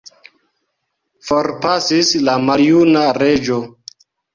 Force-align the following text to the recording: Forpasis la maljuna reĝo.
Forpasis 1.29 2.13
la 2.25 2.39
maljuna 2.51 3.09
reĝo. 3.23 3.65